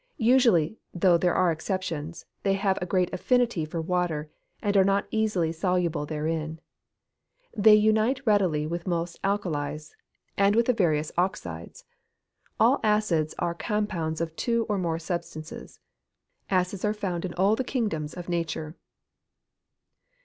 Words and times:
Usually 0.17 0.79
(though 0.95 1.15
there 1.19 1.35
are 1.35 1.51
exceptions) 1.51 2.25
they 2.41 2.55
have 2.55 2.79
a 2.81 2.87
great 2.87 3.13
affinity 3.13 3.65
for 3.65 3.79
water, 3.79 4.31
and 4.59 4.75
are 4.75 5.05
easily 5.11 5.51
soluble 5.51 6.07
therein; 6.07 6.59
they 7.55 7.75
unite 7.75 8.19
readily 8.25 8.65
with 8.65 8.87
most 8.87 9.21
alkalies, 9.21 9.93
and 10.35 10.55
with 10.55 10.65
the 10.65 10.73
various 10.73 11.11
oxides. 11.19 11.85
All 12.59 12.79
acids 12.81 13.35
are 13.37 13.53
compounds 13.53 14.21
of 14.21 14.35
two 14.35 14.65
or 14.67 14.79
more 14.79 14.97
substances. 14.97 15.79
Acids 16.49 16.83
are 16.83 16.95
found 16.95 17.23
in 17.23 17.35
all 17.35 17.55
the 17.55 17.63
kingdoms 17.63 18.15
of 18.15 18.27
nature. 18.27 18.75